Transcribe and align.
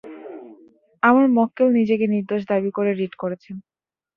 আমার 1.03 1.25
মক্কেল 1.37 1.67
নিজেকে 1.77 2.05
নির্দোষ 2.07 2.41
দাবি 2.51 2.69
করে 2.77 2.91
রিট 2.93 3.13
করেছেন। 3.21 3.55